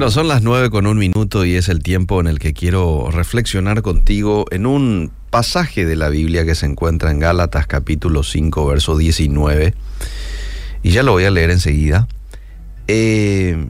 Bueno, 0.00 0.12
son 0.12 0.28
las 0.28 0.42
nueve 0.42 0.70
con 0.70 0.86
un 0.86 0.96
minuto 0.96 1.44
y 1.44 1.56
es 1.56 1.68
el 1.68 1.82
tiempo 1.82 2.22
en 2.22 2.26
el 2.26 2.38
que 2.38 2.54
quiero 2.54 3.10
reflexionar 3.10 3.82
contigo 3.82 4.46
en 4.50 4.64
un 4.64 5.12
pasaje 5.28 5.84
de 5.84 5.94
la 5.94 6.08
Biblia 6.08 6.46
que 6.46 6.54
se 6.54 6.64
encuentra 6.64 7.10
en 7.10 7.18
Gálatas 7.18 7.66
capítulo 7.66 8.22
5, 8.22 8.66
verso 8.66 8.96
19. 8.96 9.74
Y 10.82 10.90
ya 10.92 11.02
lo 11.02 11.12
voy 11.12 11.24
a 11.26 11.30
leer 11.30 11.50
enseguida. 11.50 12.08
Eh, 12.88 13.68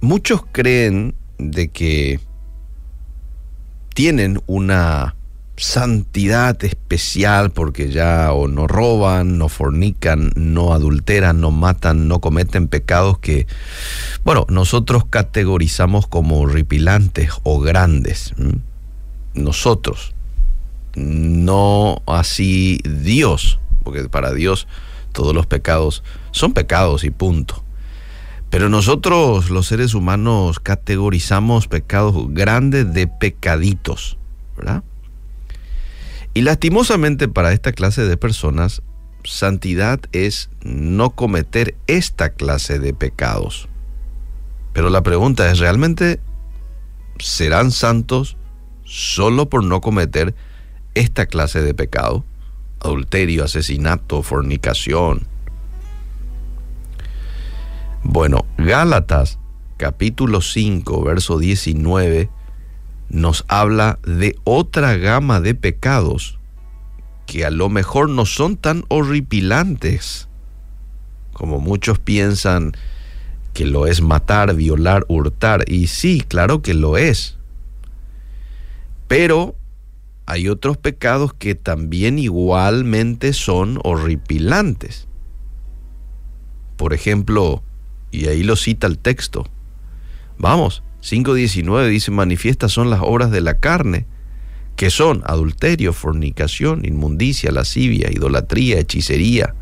muchos 0.00 0.42
creen 0.52 1.16
de 1.38 1.66
que 1.66 2.20
tienen 3.92 4.40
una 4.46 5.16
santidad 5.60 6.64
especial 6.64 7.50
porque 7.50 7.90
ya 7.90 8.32
o 8.32 8.48
no 8.48 8.66
roban, 8.66 9.36
no 9.36 9.50
fornican, 9.50 10.32
no 10.34 10.72
adulteran, 10.72 11.40
no 11.40 11.50
matan, 11.50 12.08
no 12.08 12.20
cometen 12.20 12.66
pecados 12.66 13.18
que, 13.18 13.46
bueno, 14.24 14.46
nosotros 14.48 15.04
categorizamos 15.04 16.06
como 16.06 16.40
horripilantes 16.40 17.30
o 17.42 17.60
grandes. 17.60 18.34
Nosotros, 19.34 20.14
no 20.96 22.02
así 22.06 22.80
Dios, 22.84 23.60
porque 23.84 24.08
para 24.08 24.32
Dios 24.32 24.66
todos 25.12 25.34
los 25.34 25.46
pecados 25.46 26.02
son 26.30 26.54
pecados 26.54 27.04
y 27.04 27.10
punto. 27.10 27.62
Pero 28.48 28.68
nosotros 28.68 29.50
los 29.50 29.66
seres 29.66 29.94
humanos 29.94 30.58
categorizamos 30.58 31.68
pecados 31.68 32.14
grandes 32.30 32.92
de 32.94 33.06
pecaditos, 33.06 34.16
¿verdad? 34.56 34.82
Y 36.32 36.42
lastimosamente 36.42 37.28
para 37.28 37.52
esta 37.52 37.72
clase 37.72 38.04
de 38.04 38.16
personas, 38.16 38.82
santidad 39.24 40.00
es 40.12 40.48
no 40.62 41.10
cometer 41.10 41.74
esta 41.86 42.30
clase 42.30 42.78
de 42.78 42.94
pecados. 42.94 43.68
Pero 44.72 44.90
la 44.90 45.02
pregunta 45.02 45.50
es, 45.50 45.58
¿realmente 45.58 46.20
serán 47.18 47.72
santos 47.72 48.36
solo 48.84 49.48
por 49.48 49.64
no 49.64 49.80
cometer 49.80 50.34
esta 50.94 51.26
clase 51.26 51.62
de 51.62 51.74
pecado? 51.74 52.24
Adulterio, 52.80 53.44
asesinato, 53.44 54.22
fornicación. 54.22 55.26
Bueno, 58.02 58.46
Gálatas 58.56 59.38
capítulo 59.76 60.40
5, 60.40 61.02
verso 61.02 61.38
19 61.38 62.30
nos 63.10 63.44
habla 63.48 63.98
de 64.04 64.36
otra 64.44 64.96
gama 64.96 65.40
de 65.40 65.54
pecados 65.54 66.38
que 67.26 67.44
a 67.44 67.50
lo 67.50 67.68
mejor 67.68 68.08
no 68.08 68.24
son 68.24 68.56
tan 68.56 68.84
horripilantes 68.88 70.30
como 71.40 71.58
muchos 71.58 71.98
piensan 71.98 72.72
que 73.54 73.64
lo 73.64 73.86
es 73.86 74.02
matar, 74.02 74.54
violar, 74.54 75.06
hurtar. 75.08 75.64
Y 75.66 75.86
sí, 75.86 76.22
claro 76.26 76.60
que 76.60 76.74
lo 76.74 76.98
es. 76.98 77.38
Pero 79.08 79.54
hay 80.26 80.50
otros 80.50 80.76
pecados 80.76 81.32
que 81.32 81.54
también 81.54 82.18
igualmente 82.18 83.32
son 83.32 83.80
horripilantes. 83.84 85.08
Por 86.76 86.92
ejemplo, 86.92 87.62
y 88.10 88.26
ahí 88.26 88.42
lo 88.42 88.54
cita 88.54 88.86
el 88.86 88.98
texto, 88.98 89.46
vamos, 90.36 90.82
5.19 91.02 91.88
dice, 91.88 92.10
manifiestas 92.10 92.72
son 92.72 92.90
las 92.90 93.00
obras 93.02 93.30
de 93.30 93.40
la 93.40 93.58
carne, 93.58 94.06
que 94.76 94.90
son 94.90 95.22
adulterio, 95.26 95.92
fornicación, 95.92 96.84
inmundicia, 96.84 97.50
lascivia, 97.52 98.10
idolatría, 98.10 98.78
hechicería. 98.78 99.54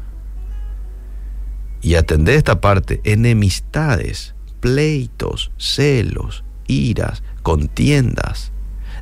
Y 1.80 1.95
atendé 1.95 2.34
esta 2.34 2.61
parte, 2.61 3.00
enemistades, 3.05 4.34
pleitos, 4.61 5.53
celos, 5.56 6.45
iras, 6.67 7.22
contiendas, 7.42 8.52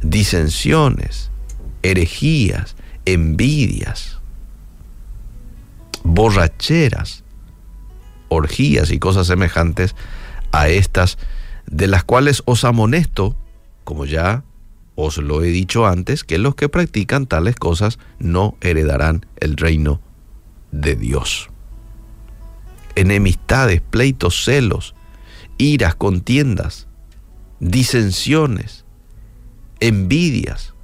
disensiones, 0.02 1.30
herejías, 1.82 2.76
envidias, 3.06 4.20
borracheras, 6.04 7.24
orgías 8.28 8.90
y 8.90 8.98
cosas 8.98 9.26
semejantes 9.26 9.94
a 10.52 10.68
estas 10.68 11.18
de 11.66 11.86
las 11.86 12.04
cuales 12.04 12.42
os 12.46 12.64
amonesto, 12.64 13.36
como 13.84 14.04
ya 14.04 14.44
os 14.94 15.18
lo 15.18 15.42
he 15.42 15.48
dicho 15.48 15.86
antes, 15.86 16.24
que 16.24 16.38
los 16.38 16.54
que 16.54 16.68
practican 16.68 17.26
tales 17.26 17.56
cosas 17.56 17.98
no 18.18 18.56
heredarán 18.60 19.26
el 19.36 19.56
reino 19.56 20.00
de 20.72 20.96
Dios. 20.96 21.50
Enemistades, 22.94 23.82
pleitos, 23.82 24.42
celos, 24.44 24.94
iras, 25.58 25.94
contiendas, 25.94 26.88
disensiones, 27.60 28.84
envidias. 29.80 30.74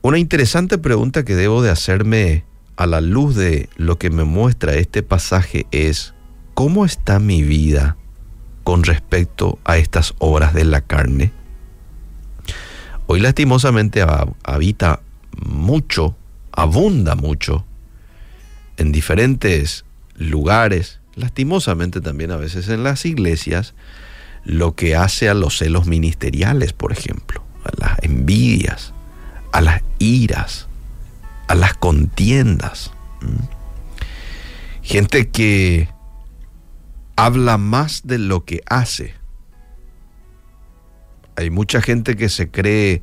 Una 0.00 0.18
interesante 0.18 0.78
pregunta 0.78 1.24
que 1.24 1.34
debo 1.34 1.60
de 1.60 1.70
hacerme 1.70 2.44
a 2.78 2.86
la 2.86 3.00
luz 3.00 3.34
de 3.34 3.68
lo 3.76 3.98
que 3.98 4.08
me 4.08 4.22
muestra 4.22 4.74
este 4.74 5.02
pasaje 5.02 5.66
es 5.72 6.14
cómo 6.54 6.84
está 6.84 7.18
mi 7.18 7.42
vida 7.42 7.96
con 8.62 8.84
respecto 8.84 9.58
a 9.64 9.78
estas 9.78 10.14
obras 10.20 10.54
de 10.54 10.64
la 10.64 10.80
carne. 10.80 11.32
Hoy 13.08 13.18
lastimosamente 13.18 14.06
habita 14.44 15.00
mucho, 15.44 16.16
abunda 16.52 17.16
mucho 17.16 17.66
en 18.76 18.92
diferentes 18.92 19.84
lugares, 20.14 21.00
lastimosamente 21.16 22.00
también 22.00 22.30
a 22.30 22.36
veces 22.36 22.68
en 22.68 22.84
las 22.84 23.04
iglesias, 23.06 23.74
lo 24.44 24.76
que 24.76 24.94
hace 24.94 25.28
a 25.28 25.34
los 25.34 25.58
celos 25.58 25.86
ministeriales, 25.86 26.74
por 26.74 26.92
ejemplo, 26.92 27.42
a 27.64 27.70
las 27.76 27.98
envidias, 28.04 28.94
a 29.50 29.62
las 29.62 29.82
iras, 29.98 30.67
a 31.48 31.54
las 31.54 31.74
contiendas. 31.74 32.92
Gente 34.82 35.28
que 35.28 35.88
habla 37.16 37.58
más 37.58 38.02
de 38.04 38.18
lo 38.18 38.44
que 38.44 38.62
hace. 38.68 39.14
Hay 41.36 41.50
mucha 41.50 41.80
gente 41.82 42.16
que 42.16 42.28
se 42.28 42.50
cree 42.50 43.02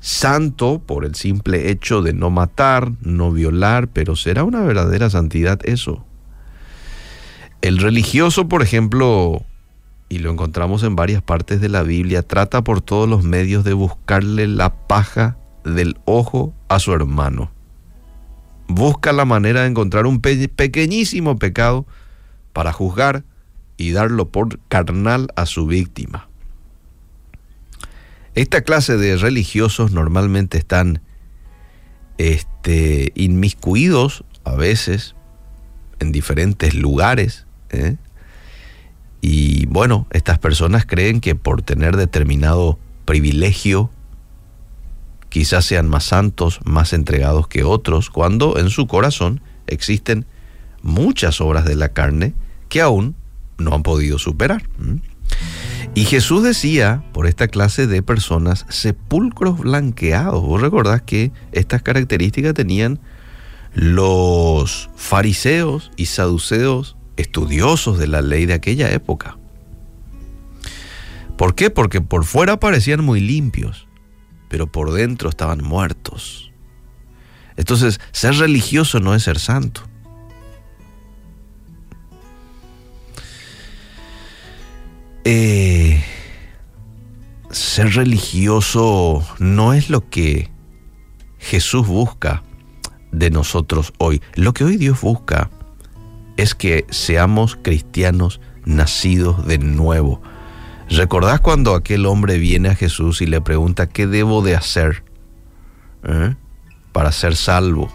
santo 0.00 0.80
por 0.84 1.04
el 1.04 1.14
simple 1.14 1.70
hecho 1.70 2.02
de 2.02 2.12
no 2.12 2.30
matar, 2.30 2.92
no 3.02 3.30
violar, 3.30 3.88
pero 3.88 4.16
¿será 4.16 4.44
una 4.44 4.62
verdadera 4.62 5.10
santidad 5.10 5.60
eso? 5.64 6.04
El 7.60 7.78
religioso, 7.78 8.48
por 8.48 8.62
ejemplo, 8.62 9.44
y 10.08 10.18
lo 10.18 10.30
encontramos 10.30 10.82
en 10.82 10.96
varias 10.96 11.22
partes 11.22 11.60
de 11.60 11.68
la 11.68 11.82
Biblia, 11.82 12.22
trata 12.22 12.62
por 12.62 12.80
todos 12.80 13.08
los 13.08 13.22
medios 13.22 13.64
de 13.64 13.72
buscarle 13.72 14.48
la 14.48 14.74
paja 14.86 15.36
del 15.64 15.96
ojo 16.04 16.52
a 16.68 16.78
su 16.80 16.92
hermano 16.92 17.52
busca 18.74 19.12
la 19.12 19.24
manera 19.24 19.62
de 19.62 19.68
encontrar 19.68 20.06
un 20.06 20.20
pequeñísimo 20.20 21.38
pecado 21.38 21.86
para 22.52 22.72
juzgar 22.72 23.24
y 23.76 23.92
darlo 23.92 24.28
por 24.28 24.58
carnal 24.68 25.28
a 25.36 25.46
su 25.46 25.66
víctima. 25.66 26.28
Esta 28.34 28.62
clase 28.62 28.96
de 28.96 29.16
religiosos 29.16 29.92
normalmente 29.92 30.56
están 30.56 31.02
este, 32.18 33.12
inmiscuidos 33.14 34.24
a 34.44 34.54
veces 34.54 35.14
en 35.98 36.12
diferentes 36.12 36.74
lugares. 36.74 37.46
¿eh? 37.70 37.96
Y 39.20 39.66
bueno, 39.66 40.06
estas 40.10 40.38
personas 40.38 40.86
creen 40.86 41.20
que 41.20 41.34
por 41.34 41.62
tener 41.62 41.96
determinado 41.96 42.78
privilegio, 43.04 43.90
quizás 45.32 45.64
sean 45.64 45.88
más 45.88 46.04
santos, 46.04 46.60
más 46.62 46.92
entregados 46.92 47.48
que 47.48 47.64
otros, 47.64 48.10
cuando 48.10 48.58
en 48.58 48.68
su 48.68 48.86
corazón 48.86 49.40
existen 49.66 50.26
muchas 50.82 51.40
obras 51.40 51.64
de 51.64 51.74
la 51.74 51.88
carne 51.94 52.34
que 52.68 52.82
aún 52.82 53.16
no 53.56 53.74
han 53.74 53.82
podido 53.82 54.18
superar. 54.18 54.68
Y 55.94 56.04
Jesús 56.04 56.42
decía 56.42 57.02
por 57.14 57.26
esta 57.26 57.48
clase 57.48 57.86
de 57.86 58.02
personas 58.02 58.66
sepulcros 58.68 59.60
blanqueados. 59.60 60.42
Vos 60.42 60.60
recordás 60.60 61.00
que 61.00 61.32
estas 61.52 61.80
características 61.80 62.52
tenían 62.52 63.00
los 63.72 64.90
fariseos 64.96 65.92
y 65.96 66.06
saduceos 66.06 66.98
estudiosos 67.16 67.98
de 67.98 68.06
la 68.06 68.20
ley 68.20 68.44
de 68.44 68.52
aquella 68.52 68.90
época. 68.90 69.38
¿Por 71.38 71.54
qué? 71.54 71.70
Porque 71.70 72.02
por 72.02 72.24
fuera 72.24 72.60
parecían 72.60 73.02
muy 73.02 73.20
limpios, 73.20 73.86
pero 74.52 74.66
por 74.66 74.92
dentro 74.92 75.30
estaban 75.30 75.64
muertos. 75.64 76.52
Entonces, 77.56 78.00
ser 78.10 78.34
religioso 78.34 79.00
no 79.00 79.14
es 79.14 79.22
ser 79.22 79.38
santo. 79.38 79.80
Eh, 85.24 86.04
ser 87.50 87.94
religioso 87.94 89.26
no 89.38 89.72
es 89.72 89.88
lo 89.88 90.10
que 90.10 90.50
Jesús 91.38 91.86
busca 91.86 92.42
de 93.10 93.30
nosotros 93.30 93.94
hoy. 93.96 94.20
Lo 94.34 94.52
que 94.52 94.64
hoy 94.64 94.76
Dios 94.76 95.00
busca 95.00 95.48
es 96.36 96.54
que 96.54 96.84
seamos 96.90 97.56
cristianos 97.56 98.38
nacidos 98.66 99.46
de 99.46 99.56
nuevo. 99.56 100.20
¿Recordás 100.88 101.40
cuando 101.40 101.74
aquel 101.74 102.06
hombre 102.06 102.38
viene 102.38 102.70
a 102.70 102.74
Jesús 102.74 103.22
y 103.22 103.26
le 103.26 103.40
pregunta 103.40 103.88
qué 103.88 104.06
debo 104.06 104.42
de 104.42 104.56
hacer 104.56 105.04
eh, 106.04 106.34
para 106.92 107.12
ser 107.12 107.36
salvo? 107.36 107.90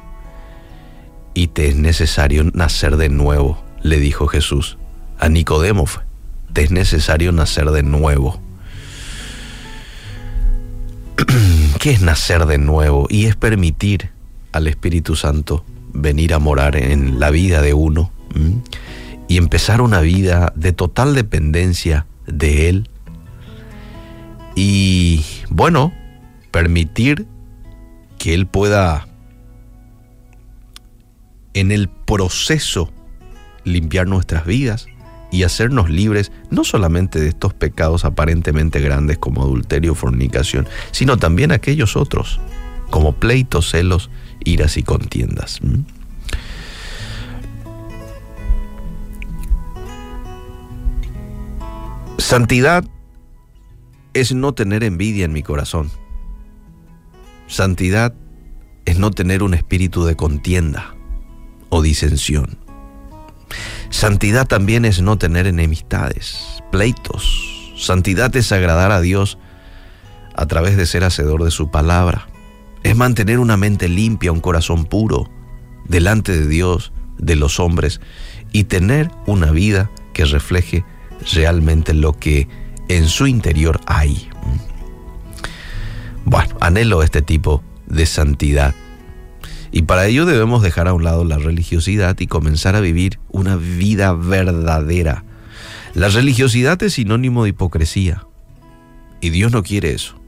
Y 1.33 1.47
te 1.47 1.67
es 1.67 1.75
necesario 1.75 2.43
nacer 2.53 2.97
de 2.97 3.09
nuevo, 3.09 3.63
le 3.81 3.99
dijo 3.99 4.27
Jesús 4.27 4.77
a 5.19 5.29
Nicodemo. 5.29 5.85
Te 6.53 6.63
es 6.63 6.71
necesario 6.71 7.31
nacer 7.31 7.69
de 7.71 7.83
nuevo. 7.83 8.41
¿Qué 11.79 11.91
es 11.91 12.01
nacer 12.01 12.45
de 12.45 12.57
nuevo? 12.57 13.07
Y 13.09 13.25
es 13.25 13.35
permitir 13.35 14.11
al 14.51 14.67
Espíritu 14.67 15.15
Santo 15.15 15.63
venir 15.93 16.33
a 16.33 16.39
morar 16.39 16.75
en 16.75 17.19
la 17.19 17.29
vida 17.29 17.61
de 17.61 17.73
uno 17.73 18.11
y 19.27 19.37
empezar 19.37 19.81
una 19.81 20.01
vida 20.01 20.53
de 20.55 20.73
total 20.73 21.13
dependencia 21.15 22.05
de 22.27 22.69
Él. 22.69 22.89
Y 24.55 25.25
bueno, 25.49 25.93
permitir 26.51 27.25
que 28.17 28.33
Él 28.33 28.47
pueda 28.47 29.07
en 31.53 31.71
el 31.71 31.89
proceso 31.89 32.91
limpiar 33.63 34.07
nuestras 34.07 34.45
vidas 34.45 34.87
y 35.31 35.43
hacernos 35.43 35.89
libres 35.89 36.31
no 36.49 36.63
solamente 36.63 37.19
de 37.19 37.29
estos 37.29 37.53
pecados 37.53 38.05
aparentemente 38.05 38.79
grandes 38.79 39.17
como 39.17 39.41
adulterio 39.41 39.93
fornicación, 39.95 40.67
sino 40.91 41.17
también 41.17 41.51
aquellos 41.51 41.95
otros, 41.95 42.39
como 42.89 43.13
pleitos, 43.13 43.71
celos, 43.71 44.09
iras 44.43 44.77
y 44.77 44.83
contiendas. 44.83 45.59
Santidad 52.27 52.83
es 54.13 54.33
no 54.33 54.53
tener 54.53 54.83
envidia 54.83 55.23
en 55.23 55.31
mi 55.31 55.43
corazón. 55.43 55.89
Santidad 57.47 58.13
es 58.83 58.99
no 58.99 59.11
tener 59.11 59.43
un 59.43 59.53
espíritu 59.53 60.03
de 60.03 60.17
contienda 60.17 60.93
o 61.69 61.81
disensión. 61.81 62.57
Santidad 63.91 64.45
también 64.45 64.83
es 64.83 65.01
no 65.01 65.17
tener 65.17 65.47
enemistades, 65.47 66.61
pleitos. 66.69 67.71
Santidad 67.77 68.35
es 68.35 68.51
agradar 68.51 68.91
a 68.91 68.99
Dios 68.99 69.37
a 70.35 70.47
través 70.47 70.75
de 70.75 70.85
ser 70.85 71.05
hacedor 71.05 71.45
de 71.45 71.51
su 71.51 71.71
palabra. 71.71 72.27
Es 72.83 72.97
mantener 72.97 73.39
una 73.39 73.55
mente 73.55 73.87
limpia, 73.87 74.33
un 74.33 74.41
corazón 74.41 74.83
puro 74.83 75.29
delante 75.87 76.37
de 76.37 76.49
Dios, 76.49 76.91
de 77.17 77.37
los 77.37 77.61
hombres 77.61 78.01
y 78.51 78.65
tener 78.65 79.11
una 79.27 79.51
vida 79.51 79.89
que 80.11 80.25
refleje 80.25 80.83
realmente 81.33 81.93
lo 81.93 82.13
que 82.13 82.47
en 82.87 83.07
su 83.07 83.27
interior 83.27 83.81
hay. 83.85 84.29
Bueno, 86.25 86.55
anhelo 86.59 87.03
este 87.03 87.21
tipo 87.21 87.63
de 87.85 88.05
santidad. 88.05 88.75
Y 89.71 89.83
para 89.83 90.07
ello 90.07 90.25
debemos 90.25 90.61
dejar 90.61 90.87
a 90.87 90.93
un 90.93 91.03
lado 91.03 91.23
la 91.23 91.37
religiosidad 91.37 92.19
y 92.19 92.27
comenzar 92.27 92.75
a 92.75 92.81
vivir 92.81 93.19
una 93.29 93.55
vida 93.55 94.13
verdadera. 94.13 95.23
La 95.93 96.09
religiosidad 96.09 96.81
es 96.83 96.93
sinónimo 96.93 97.43
de 97.43 97.49
hipocresía. 97.49 98.25
Y 99.21 99.29
Dios 99.29 99.51
no 99.51 99.63
quiere 99.63 99.91
eso. 99.91 100.19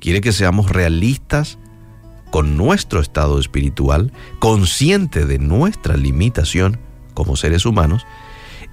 Quiere 0.00 0.20
que 0.20 0.32
seamos 0.32 0.70
realistas 0.70 1.58
con 2.30 2.56
nuestro 2.56 3.00
estado 3.00 3.38
espiritual, 3.38 4.12
consciente 4.38 5.26
de 5.26 5.38
nuestra 5.38 5.96
limitación 5.96 6.78
como 7.14 7.36
seres 7.36 7.66
humanos 7.66 8.06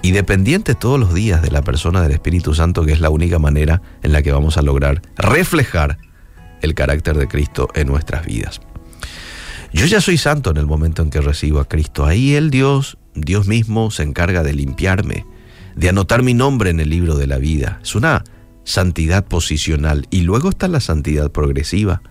y 0.01 0.11
dependiente 0.11 0.75
todos 0.75 0.99
los 0.99 1.13
días 1.13 1.41
de 1.41 1.51
la 1.51 1.61
persona 1.61 2.01
del 2.01 2.11
Espíritu 2.11 2.53
Santo, 2.53 2.85
que 2.85 2.93
es 2.93 3.01
la 3.01 3.09
única 3.09 3.39
manera 3.39 3.81
en 4.01 4.13
la 4.13 4.21
que 4.21 4.31
vamos 4.31 4.57
a 4.57 4.61
lograr 4.61 5.01
reflejar 5.17 5.97
el 6.61 6.73
carácter 6.73 7.17
de 7.17 7.27
Cristo 7.27 7.67
en 7.75 7.87
nuestras 7.87 8.25
vidas. 8.25 8.61
Yo 9.71 9.85
ya 9.85 10.01
soy 10.01 10.17
santo 10.17 10.49
en 10.49 10.57
el 10.57 10.65
momento 10.65 11.01
en 11.01 11.09
que 11.09 11.21
recibo 11.21 11.59
a 11.59 11.67
Cristo. 11.67 12.05
Ahí 12.05 12.35
el 12.35 12.49
Dios, 12.49 12.97
Dios 13.13 13.47
mismo, 13.47 13.91
se 13.91 14.03
encarga 14.03 14.41
de 14.41 14.53
limpiarme, 14.53 15.25
de 15.75 15.89
anotar 15.89 16.23
mi 16.23 16.33
nombre 16.33 16.71
en 16.71 16.79
el 16.79 16.89
libro 16.89 17.15
de 17.15 17.27
la 17.27 17.37
vida. 17.37 17.79
Es 17.83 17.93
una 17.93 18.23
santidad 18.63 19.25
posicional. 19.25 20.07
Y 20.09 20.21
luego 20.21 20.49
está 20.49 20.67
la 20.67 20.79
santidad 20.79 21.31
progresiva, 21.31 22.01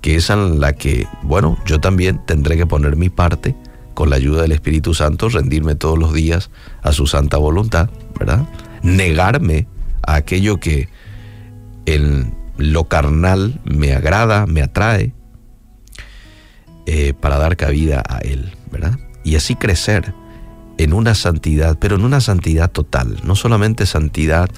que 0.00 0.16
es 0.16 0.30
en 0.30 0.60
la 0.60 0.74
que, 0.74 1.08
bueno, 1.22 1.58
yo 1.66 1.80
también 1.80 2.20
tendré 2.24 2.56
que 2.56 2.66
poner 2.66 2.96
mi 2.96 3.08
parte 3.08 3.56
con 3.96 4.10
la 4.10 4.16
ayuda 4.16 4.42
del 4.42 4.52
Espíritu 4.52 4.92
Santo, 4.92 5.30
rendirme 5.30 5.74
todos 5.74 5.98
los 5.98 6.12
días 6.12 6.50
a 6.82 6.92
su 6.92 7.06
santa 7.06 7.38
voluntad, 7.38 7.88
¿verdad? 8.16 8.46
Negarme 8.82 9.66
a 10.06 10.16
aquello 10.16 10.60
que 10.60 10.90
en 11.86 12.34
lo 12.58 12.84
carnal 12.84 13.58
me 13.64 13.94
agrada, 13.94 14.46
me 14.46 14.62
atrae, 14.62 15.14
eh, 16.84 17.14
para 17.18 17.38
dar 17.38 17.56
cabida 17.56 18.02
a 18.06 18.18
Él, 18.18 18.52
¿verdad? 18.70 18.98
Y 19.24 19.36
así 19.36 19.56
crecer 19.56 20.12
en 20.76 20.92
una 20.92 21.14
santidad, 21.14 21.78
pero 21.80 21.96
en 21.96 22.04
una 22.04 22.20
santidad 22.20 22.70
total, 22.70 23.18
no 23.24 23.34
solamente 23.34 23.86
santidad 23.86 24.50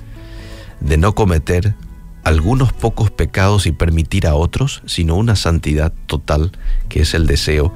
de 0.80 0.96
no 0.96 1.14
cometer 1.14 1.76
algunos 2.24 2.72
pocos 2.72 3.12
pecados 3.12 3.66
y 3.66 3.72
permitir 3.72 4.26
a 4.26 4.34
otros, 4.34 4.82
sino 4.84 5.14
una 5.14 5.36
santidad 5.36 5.92
total 6.06 6.50
que 6.88 7.02
es 7.02 7.14
el 7.14 7.28
deseo 7.28 7.72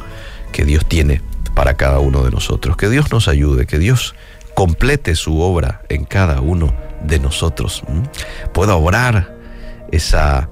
que 0.50 0.65
Dios 0.65 0.85
tiene 0.87 1.23
para 1.55 1.75
cada 1.75 1.99
uno 1.99 2.25
de 2.25 2.31
nosotros. 2.31 2.77
Que 2.77 2.89
Dios 2.89 3.13
nos 3.13 3.29
ayude, 3.29 3.67
que 3.67 3.79
Dios 3.79 4.15
complete 4.55 5.15
su 5.15 5.41
obra 5.41 5.83
en 5.89 6.05
cada 6.05 6.41
uno 6.41 6.75
de 7.05 7.19
nosotros. 7.19 7.83
Pueda 8.53 8.77
obrar 8.77 9.37
esa 9.91 10.49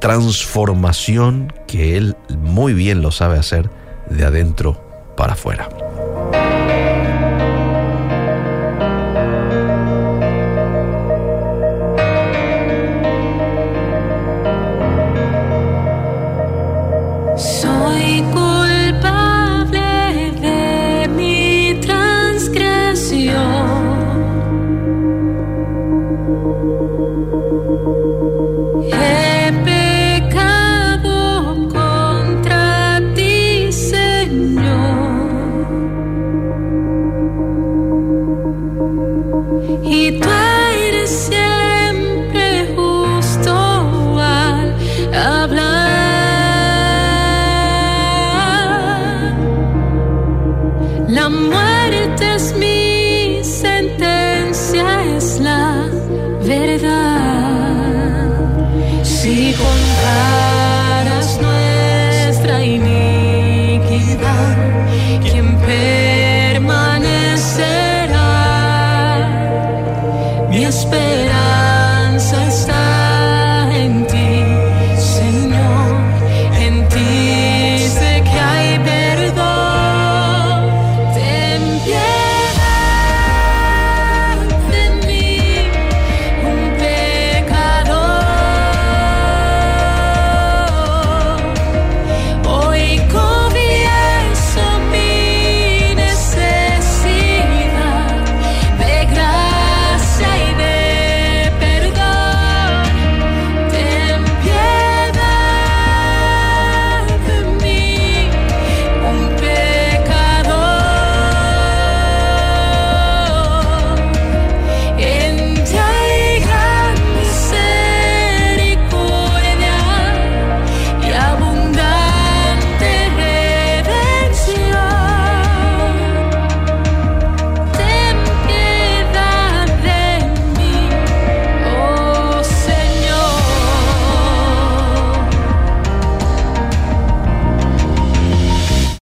transformación 0.00 1.52
que 1.66 1.96
Él 1.96 2.16
muy 2.38 2.74
bien 2.74 3.02
lo 3.02 3.10
sabe 3.10 3.38
hacer 3.38 3.70
de 4.10 4.24
adentro 4.24 4.80
para 5.16 5.32
afuera. 5.32 5.68